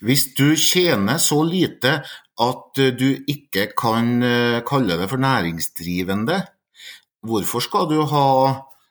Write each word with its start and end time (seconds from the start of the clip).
Hvis 0.00 0.30
du 0.36 0.54
tjener 0.56 1.20
så 1.20 1.42
lite 1.44 1.98
at 2.40 2.80
du 2.96 3.08
ikke 3.28 3.68
kan 3.76 4.22
eh, 4.24 4.62
kalle 4.66 4.96
det 4.96 5.10
for 5.10 5.20
næringsdrivende, 5.20 6.38
hvorfor 7.20 7.60
skal 7.60 7.88
du 7.90 8.00
ha 8.08 8.26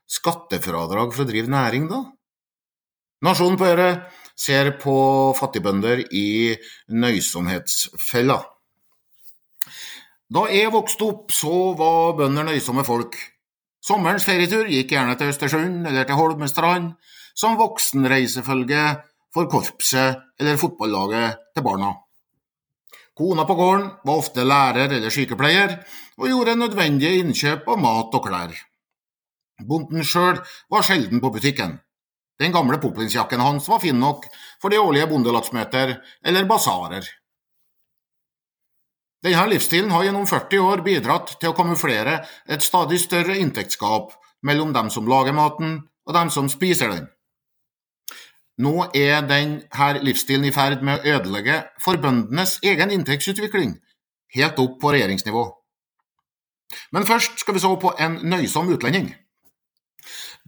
skattefradrag 0.09 1.13
for 1.15 1.25
å 1.25 1.29
drive 1.29 1.49
næring, 1.49 1.89
da? 1.89 2.03
Nasjonen 3.25 3.57
på 3.59 3.67
Øre 3.67 3.89
ser 4.39 4.71
på 4.79 4.95
fattigbønder 5.35 6.05
i 6.15 6.55
nøysomhetsfella. 6.93 8.37
Da 10.29 10.45
jeg 10.53 10.71
vokste 10.71 11.09
opp, 11.09 11.33
så 11.33 11.73
var 11.77 12.15
bønder 12.21 12.45
nøysomme 12.47 12.85
folk. 12.87 13.17
Sommerens 13.83 14.27
ferietur 14.27 14.69
gikk 14.69 14.93
gjerne 14.93 15.17
til 15.17 15.31
Østersund 15.33 15.87
eller 15.89 16.05
til 16.05 16.19
Holmestrand, 16.19 16.91
som 17.33 17.57
voksenreisefølge 17.59 18.83
for 19.33 19.49
korpset 19.49 20.21
eller 20.39 20.57
fotballaget 20.57 21.41
til 21.55 21.65
barna. 21.65 21.93
Kona 23.19 23.43
på 23.45 23.55
gården 23.59 23.89
var 24.07 24.21
ofte 24.21 24.45
lærer 24.47 24.93
eller 24.95 25.11
sykepleier, 25.11 25.75
og 26.17 26.29
gjorde 26.31 26.55
nødvendige 26.55 27.19
innkjøp 27.19 27.67
av 27.67 27.81
mat 27.83 28.15
og 28.15 28.25
klær. 28.25 28.53
Bonden 29.67 30.05
sjøl 30.07 30.39
var 30.71 30.85
sjelden 30.87 31.19
på 31.19 31.31
butikken. 31.35 31.75
Den 32.39 32.55
gamle 32.55 32.79
poplinsjakken 32.79 33.43
hans 33.43 33.67
var 33.67 33.81
fin 33.83 33.99
nok 33.99 34.23
for 34.61 34.71
de 34.71 34.79
årlige 34.79 35.09
bondelagsmøter 35.11 35.97
eller 36.23 36.47
basarer. 36.47 37.03
Denne 39.19 39.47
livsstilen 39.51 39.91
har 39.91 40.05
gjennom 40.07 40.27
40 40.27 40.63
år 40.63 40.83
bidratt 40.85 41.35
til 41.41 41.51
å 41.51 41.57
kamuflere 41.57 42.21
et 42.47 42.63
stadig 42.63 43.01
større 43.03 43.35
inntektsgap 43.35 44.13
mellom 44.47 44.71
dem 44.71 44.87
som 44.93 45.09
lager 45.11 45.35
maten 45.35 45.81
og 46.07 46.15
dem 46.15 46.31
som 46.31 46.47
spiser 46.47 46.93
den. 46.95 47.09
Nå 48.59 48.89
er 48.95 49.21
denne 49.23 50.01
livsstilen 50.03 50.49
i 50.49 50.51
ferd 50.51 50.83
med 50.83 50.99
å 50.99 51.15
ødelegge 51.15 51.61
for 51.83 51.99
bøndenes 52.01 52.57
egen 52.67 52.91
inntektsutvikling, 52.91 53.77
helt 54.35 54.59
opp 54.59 54.75
på 54.81 54.91
regjeringsnivå. 54.91 55.45
Men 56.91 57.07
først 57.07 57.39
skal 57.39 57.55
vi 57.55 57.63
se 57.63 57.71
på 57.81 57.93
en 58.03 58.19
nøysom 58.29 58.69
utlending. 58.73 59.13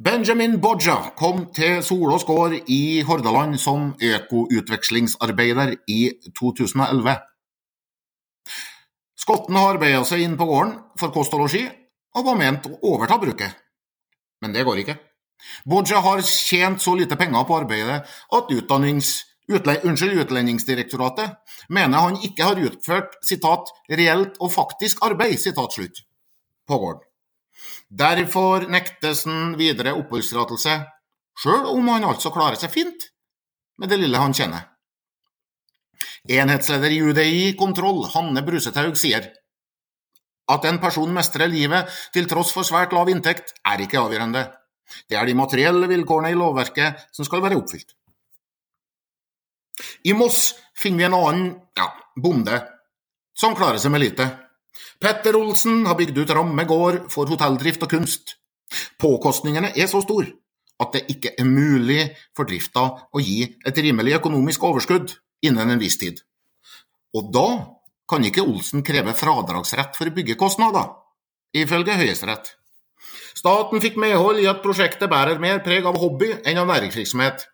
Benjamin 0.02 0.58
Boja 0.62 0.98
kom 1.18 1.46
til 1.56 1.84
Solås 1.86 2.24
gård 2.26 2.56
i 2.68 3.02
Hordaland 3.06 3.58
som 3.62 3.92
økoutvekslingsarbeider 4.02 5.76
i 5.88 6.02
2011. 6.40 7.16
Skotten 9.22 9.56
har 9.56 9.76
arbeida 9.76 10.02
seg 10.08 10.24
inn 10.26 10.38
på 10.40 10.48
gården 10.50 10.74
for 11.00 11.14
kost 11.14 11.36
og 11.38 11.44
losji, 11.44 11.64
og 12.18 12.26
var 12.28 12.40
ment 12.40 12.66
å 12.68 12.80
overta 12.92 13.20
bruket. 13.22 13.56
Men 14.42 14.56
det 14.56 14.66
går 14.66 14.82
ikke. 14.82 14.98
Boja 15.66 16.00
har 16.04 16.22
tjent 16.26 16.82
så 16.82 16.96
lite 16.96 17.18
penger 17.20 17.46
på 17.48 17.58
arbeidet 17.62 18.02
at 18.08 18.52
utdannings, 18.56 19.12
utle, 19.52 19.78
unnskyld, 19.88 20.20
Utlendingsdirektoratet 20.26 21.38
mener 21.70 22.06
han 22.08 22.20
ikke 22.24 22.48
har 22.48 22.62
utført 22.62 23.18
citat, 23.26 23.72
'reelt 23.90 24.40
og 24.40 24.52
faktisk 24.54 25.04
arbeid' 25.06 25.38
citat 25.38 25.74
slutt, 25.74 26.04
på 26.68 26.78
gården. 26.78 27.08
Derfor 27.92 28.68
nektes 28.72 29.26
han 29.26 29.58
videre 29.60 29.94
oppholdstillatelse, 30.00 30.78
sjøl 31.42 31.66
om 31.74 31.88
han 31.92 32.08
altså 32.08 32.32
klarer 32.32 32.56
seg 32.56 32.72
fint 32.72 33.12
med 33.78 33.90
det 33.90 34.00
lille 34.00 34.18
han 34.18 34.34
tjener. 34.34 34.70
Enhetsleder 36.30 36.94
i 36.94 37.02
UDI 37.02 37.54
kontroll, 37.58 38.06
Hanne 38.14 38.44
Brusetaug, 38.46 38.96
sier 38.98 39.32
at 40.52 40.66
en 40.68 40.80
person 40.84 41.14
mestrer 41.14 41.50
livet 41.50 41.90
til 42.14 42.28
tross 42.30 42.52
for 42.54 42.68
svært 42.68 42.94
lav 42.94 43.10
inntekt, 43.10 43.56
er 43.66 43.82
ikke 43.82 44.00
avgjørende. 44.02 44.44
Det 45.10 45.18
er 45.18 45.28
de 45.28 45.38
materielle 45.38 45.90
vilkårene 45.92 46.32
i 46.34 46.38
lovverket 46.38 47.08
som 47.16 47.28
skal 47.28 47.44
være 47.44 47.60
oppfylt. 47.60 47.96
I 50.06 50.14
Moss 50.18 50.52
finner 50.78 50.98
vi 50.98 51.08
en 51.10 51.18
annen 51.18 51.50
ja, 51.78 51.88
bonde 52.16 52.62
som 53.38 53.56
klarer 53.58 53.82
seg 53.82 53.94
med 53.94 54.04
lite. 54.04 54.28
Petter 55.02 55.36
Olsen 55.38 55.86
har 55.88 55.98
bygd 56.00 56.22
ut 56.22 56.36
Ramme 56.36 56.66
gård 56.70 57.04
for 57.12 57.30
hotelldrift 57.30 57.84
og 57.88 57.92
kunst. 57.96 58.36
Påkostningene 59.02 59.74
er 59.76 59.90
så 59.92 60.04
store 60.04 60.32
at 60.82 60.96
det 60.96 61.04
ikke 61.14 61.36
er 61.38 61.46
mulig 61.46 62.08
for 62.38 62.50
drifta 62.50 62.88
å 63.14 63.22
gi 63.22 63.44
et 63.46 63.82
rimelig 63.86 64.16
økonomisk 64.18 64.64
overskudd 64.66 65.14
innen 65.46 65.74
en 65.74 65.82
viss 65.82 66.00
tid. 66.02 66.22
Og 67.14 67.30
da 67.34 67.48
kan 68.10 68.26
ikke 68.26 68.44
Olsen 68.44 68.84
kreve 68.86 69.14
fradragsrett 69.18 69.96
for 69.98 70.10
byggekostnader, 70.16 70.90
ifølge 71.56 71.98
Høyesterett. 72.00 72.56
Staten 73.38 73.82
fikk 73.84 73.98
medhold 74.02 74.42
i 74.42 74.48
at 74.50 74.62
prosjektet 74.64 75.10
bærer 75.12 75.40
mer 75.42 75.62
preg 75.66 75.88
av 75.88 76.00
hobby 76.02 76.32
enn 76.46 76.60
av 76.62 76.70
næringsvirksomhet. 76.70 77.48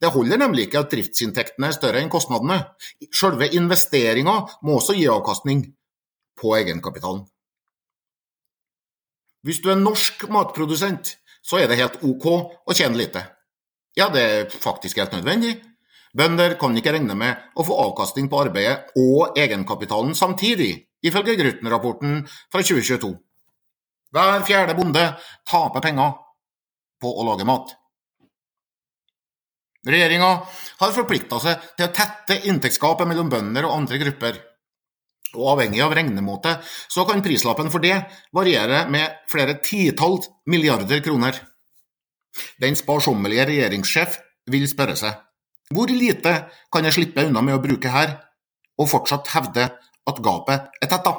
Det 0.00 0.12
holder 0.14 0.40
nemlig 0.40 0.66
ikke 0.66 0.80
at 0.80 0.92
driftsinntektene 0.92 1.68
er 1.68 1.76
større 1.76 2.00
enn 2.00 2.12
kostnadene. 2.12 2.62
Selve 3.12 3.50
investeringa 3.56 4.36
må 4.64 4.78
også 4.78 4.96
gi 4.96 5.06
avkastning 5.12 5.66
på 6.40 6.54
egenkapitalen. 6.56 7.26
Hvis 9.44 9.60
du 9.64 9.70
er 9.72 9.80
norsk 9.80 10.26
matprodusent, 10.32 11.16
så 11.44 11.60
er 11.60 11.68
det 11.68 11.80
helt 11.80 12.00
ok 12.04 12.26
å 12.30 12.76
tjene 12.76 12.98
lite. 13.00 13.24
Ja, 13.96 14.08
det 14.12 14.22
er 14.22 14.52
faktisk 14.52 15.00
helt 15.00 15.14
nødvendig. 15.16 15.56
Bønder 16.16 16.56
kan 16.60 16.74
ikke 16.76 16.92
regne 16.96 17.14
med 17.16 17.50
å 17.54 17.64
få 17.66 17.76
avkastning 17.84 18.28
på 18.30 18.40
arbeidet 18.42 18.90
og 18.98 19.38
egenkapitalen 19.38 20.16
samtidig, 20.18 20.72
ifølge 21.06 21.36
Grytten-rapporten 21.38 22.24
fra 22.50 22.62
2022. 22.62 23.12
Hver 24.10 24.44
fjerde 24.46 24.74
bonde 24.78 25.04
taper 25.48 25.84
penger 25.84 26.16
på 27.00 27.12
å 27.14 27.26
lage 27.28 27.46
mat. 27.48 27.76
Regjeringa 29.86 30.30
har 30.82 30.92
forplikta 30.92 31.38
seg 31.40 31.68
til 31.78 31.86
å 31.86 31.94
tette 31.96 32.42
inntektsgapet 32.50 33.08
mellom 33.08 33.30
bønder 33.32 33.64
og 33.68 33.78
andre 33.78 34.00
grupper 34.02 34.40
og 35.36 35.52
avhengig 35.54 35.82
av 35.84 35.94
regnemåte 35.94 36.56
så 36.64 37.04
kan 37.08 37.22
prislappen 37.22 37.70
for 37.72 37.82
det 37.84 37.96
variere 38.34 38.82
med 38.90 39.22
flere 39.30 39.58
titalls 39.62 40.28
milliarder 40.50 41.02
kroner. 41.04 41.36
Den 42.62 42.76
sparsommelige 42.78 43.46
regjeringssjef 43.50 44.18
vil 44.50 44.66
spørre 44.70 44.98
seg 44.98 45.18
hvor 45.70 45.86
lite 45.94 46.32
kan 46.74 46.86
jeg 46.86 46.96
slippe 46.96 47.22
unna 47.28 47.44
med 47.46 47.54
å 47.54 47.62
bruke 47.62 47.92
her, 47.94 48.16
og 48.74 48.88
fortsatt 48.90 49.28
hevde 49.36 49.68
at 49.70 50.16
gapet 50.24 50.80
er 50.82 50.90
tetta? 50.90 51.12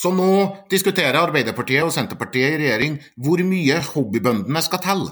Så 0.00 0.12
nå 0.16 0.30
diskuterer 0.72 1.18
Arbeiderpartiet 1.20 1.84
og 1.84 1.92
Senterpartiet 1.92 2.54
i 2.54 2.60
regjering 2.62 2.96
hvor 3.20 3.42
mye 3.44 3.80
hobbybøndene 3.90 4.62
skal 4.64 4.80
telle. 4.84 5.10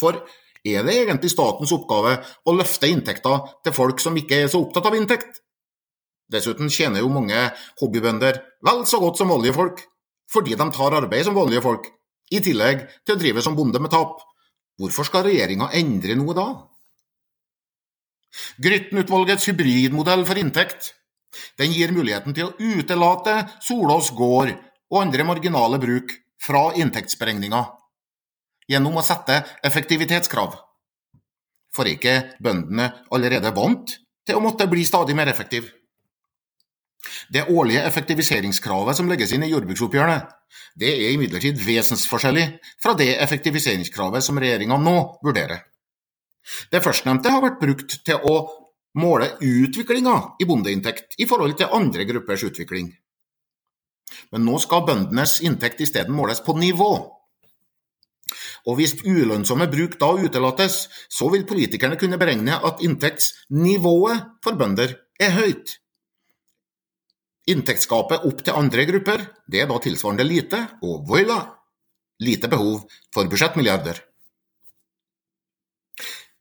For 0.00 0.18
er 0.66 0.86
det 0.86 0.96
egentlig 1.04 1.30
statens 1.30 1.72
oppgave 1.74 2.16
å 2.18 2.54
løfte 2.56 2.90
inntekter 2.90 3.44
til 3.62 3.76
folk 3.76 4.02
som 4.02 4.18
ikke 4.18 4.42
er 4.42 4.50
så 4.50 4.64
opptatt 4.64 4.88
av 4.90 4.96
inntekt? 4.98 5.44
Dessuten 6.28 6.72
tjener 6.72 7.04
jo 7.04 7.12
mange 7.12 7.46
hobbybønder 7.80 8.42
vel 8.66 8.82
så 8.88 8.98
godt 9.00 9.20
som 9.20 9.30
vanlige 9.32 9.56
folk, 9.56 9.84
fordi 10.28 10.58
de 10.58 10.66
tar 10.74 10.98
arbeid 10.98 11.24
som 11.24 11.38
vanlige 11.38 11.64
folk, 11.64 11.86
i 12.34 12.42
tillegg 12.44 12.82
til 13.06 13.14
å 13.14 13.20
drive 13.20 13.44
som 13.44 13.56
bonde 13.56 13.80
med 13.80 13.94
tap. 13.94 14.18
Hvorfor 14.78 15.06
skal 15.08 15.24
regjeringa 15.24 15.70
endre 15.78 16.18
noe 16.18 16.34
da? 16.36 16.48
Grytten-utvalgets 18.60 19.48
hybridmodell 19.48 20.26
for 20.28 20.38
inntekt 20.38 20.92
den 21.58 21.74
gir 21.74 21.92
muligheten 21.94 22.36
til 22.36 22.48
å 22.48 22.54
utelate 22.58 23.40
Solås 23.64 24.10
gård 24.16 24.54
og 24.88 25.00
andre 25.02 25.26
marginale 25.28 25.80
bruk 25.82 26.14
fra 26.42 26.68
inntektsberegninga, 26.78 27.62
gjennom 28.70 29.00
å 29.00 29.04
sette 29.04 29.42
effektivitetskrav. 29.66 30.54
For 31.74 31.88
ikke 31.90 32.38
bøndene 32.42 32.90
allerede 33.14 33.52
vant 33.56 33.98
til 34.26 34.38
å 34.38 34.44
måtte 34.44 34.68
bli 34.70 34.84
stadig 34.86 35.16
mer 35.18 35.30
effektive? 35.30 35.70
Det 37.30 37.44
årlige 37.48 37.84
effektiviseringskravet 37.86 38.96
som 38.96 39.08
legges 39.10 39.32
inn 39.32 39.44
i 39.46 39.50
jordbruksoppgjørene, 39.52 40.18
det 40.78 40.90
er 40.90 41.12
imidlertid 41.14 41.60
vesensforskjellig 41.62 42.46
fra 42.82 42.94
det 42.98 43.12
effektiviseringskravet 43.22 44.24
som 44.24 44.40
regjeringa 44.40 44.78
nå 44.82 44.96
vurderer. 45.24 45.62
Det 46.72 46.82
førstnevnte 46.84 47.32
har 47.32 47.44
vært 47.44 47.60
brukt 47.60 47.98
til 48.06 48.24
å 48.24 48.34
måle 48.96 49.34
utviklinga 49.44 50.16
i 50.40 50.46
bondeinntekt 50.48 51.18
i 51.20 51.26
forhold 51.28 51.58
til 51.58 51.74
andre 51.74 52.06
gruppers 52.08 52.44
utvikling. 52.48 52.90
Men 54.32 54.44
nå 54.48 54.58
skal 54.62 54.86
bøndenes 54.88 55.38
inntekt 55.44 55.82
isteden 55.84 56.16
måles 56.16 56.40
på 56.44 56.56
nivå. 56.56 56.92
Og 58.68 58.76
hvis 58.76 58.96
ulønnsomme 59.04 59.68
bruk 59.72 59.96
da 60.00 60.10
utelates, 60.18 60.86
så 61.08 61.28
vil 61.32 61.46
politikerne 61.48 61.96
kunne 62.00 62.18
beregne 62.20 62.58
at 62.64 62.82
inntektsnivået 62.84 64.40
for 64.44 64.58
bønder 64.60 64.96
er 65.20 65.36
høyt. 65.36 65.78
Inntektsgapet 67.48 68.26
opp 68.28 68.42
til 68.44 68.58
andre 68.60 68.84
grupper 68.90 69.24
det 69.48 69.62
er 69.62 69.70
da 69.70 69.78
tilsvarende 69.80 70.26
lite, 70.26 70.60
og 70.84 71.06
voila, 71.08 71.38
lite 72.20 72.50
behov 72.52 72.84
for 73.14 73.30
budsjettmilliarder. 73.30 74.02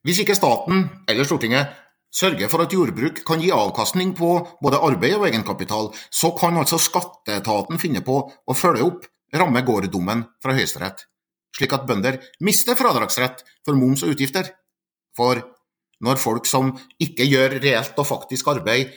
Hvis 0.04 0.20
ikke 0.24 0.36
staten 0.36 0.84
eller 1.08 1.28
Stortinget 1.28 1.72
sørger 2.14 2.50
for 2.52 2.64
at 2.64 2.74
jordbruk 2.74 3.22
kan 3.28 3.42
gi 3.44 3.52
avkastning 3.54 4.14
på 4.18 4.32
både 4.64 4.80
arbeid 4.84 5.18
og 5.18 5.28
egenkapital, 5.28 5.92
så 6.10 6.32
kan 6.38 6.58
altså 6.58 6.80
skatteetaten 6.82 7.80
finne 7.82 8.04
på 8.06 8.20
å 8.28 8.58
følge 8.58 8.88
opp 8.88 9.08
ramme 9.36 9.62
gårddommen 9.68 10.24
fra 10.44 10.56
Høyesterett, 10.56 11.04
slik 11.56 11.76
at 11.76 11.86
bønder 11.90 12.20
mister 12.44 12.78
fradragsrett 12.80 13.44
for 13.66 13.76
moms 13.80 14.06
og 14.06 14.16
utgifter. 14.16 14.54
For 15.18 15.42
når 16.04 16.22
folk 16.22 16.46
som 16.46 16.72
ikke 17.02 17.26
gjør 17.28 17.58
reelt 17.60 17.98
og 17.98 18.08
faktisk 18.08 18.48
arbeid, 18.54 18.94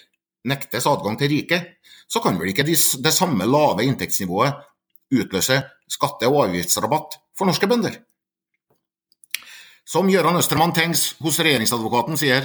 nektes 0.49 0.87
adgang 0.89 1.19
til 1.21 1.33
riket, 1.33 1.77
så 2.09 2.23
kan 2.23 2.39
vel 2.41 2.53
ikke 2.53 2.67
det 2.67 3.13
samme 3.15 3.47
lave 3.49 3.85
inntektsnivået 3.87 4.67
utløse 5.11 5.59
skatte- 5.91 6.29
og 6.31 6.47
avgiftsrabatt 6.47 7.19
for 7.37 7.49
norske 7.49 7.69
bønder? 7.71 7.99
Som 9.85 10.07
Gøran 10.07 10.39
Østermann 10.39 10.73
Tengs 10.77 11.17
hos 11.19 11.41
regjeringsadvokaten 11.43 12.19
sier, 12.21 12.45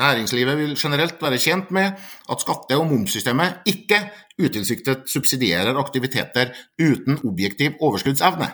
næringslivet 0.00 0.58
vil 0.58 0.74
generelt 0.78 1.22
være 1.22 1.38
tjent 1.38 1.70
med 1.70 1.92
at 2.30 2.40
skatte- 2.40 2.78
og 2.78 2.86
momssystemet 2.90 3.66
ikke 3.66 4.00
utilsiktet 4.42 5.04
subsidierer 5.06 5.78
aktiviteter 5.78 6.52
uten 6.80 7.18
objektiv 7.24 7.72
overskuddsevne. 7.80 8.48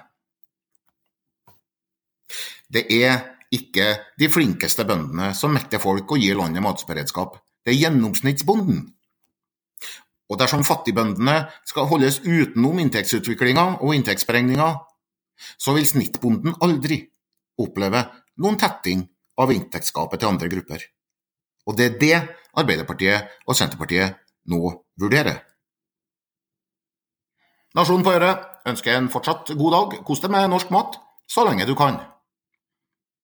Det 2.72 2.84
er 3.04 3.20
ikke 3.52 3.96
de 4.20 4.28
flinkeste 4.28 4.84
bøndene 4.84 5.32
som 5.34 5.54
metter 5.56 5.80
folk 5.80 6.10
og 6.12 6.20
gir 6.20 6.36
landet 6.36 6.62
matberedskap, 6.62 7.38
det 7.64 7.74
er 7.74 7.80
gjennomsnittsbonden. 7.84 8.82
Og 10.28 10.36
dersom 10.36 10.64
fattigbøndene 10.64 11.38
skal 11.64 11.88
holdes 11.88 12.20
utenom 12.20 12.78
inntektsutviklinga 12.82 13.78
og 13.80 13.94
inntektsberegninga, 13.96 14.68
så 15.56 15.72
vil 15.76 15.86
snittbonden 15.88 16.58
aldri 16.60 17.00
oppleve 17.58 18.04
noen 18.42 18.58
tetting 18.60 19.06
av 19.40 19.52
inntektsgapet 19.54 20.20
til 20.20 20.28
andre 20.28 20.50
grupper. 20.52 20.84
Og 21.68 21.76
det 21.76 21.86
er 21.86 21.98
det 22.00 22.18
Arbeiderpartiet 22.58 23.28
og 23.46 23.56
Senterpartiet 23.56 24.16
nå 24.48 24.72
vurderer. 25.00 25.42
Nasjonen 27.76 28.04
på 28.06 28.14
Øre 28.16 28.32
ønsker 28.66 28.96
en 28.96 29.10
fortsatt 29.12 29.52
god 29.58 29.74
dag. 29.76 29.98
Kos 30.06 30.22
deg 30.24 30.32
med 30.32 30.48
norsk 30.50 30.72
mat 30.74 30.96
så 31.28 31.44
lenge 31.44 31.68
du 31.68 31.74
kan. 31.78 32.00